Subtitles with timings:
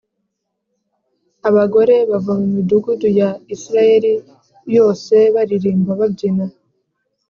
[1.49, 4.13] abagore bava mu midugudu ya Isirayeli
[4.75, 6.45] yose baririmba babyina